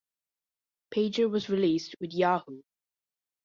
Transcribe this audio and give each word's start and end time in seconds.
Pager 0.89 1.29
was 1.29 1.47
released, 1.47 1.93
with 2.01 2.11
Yahoo! 2.11 2.63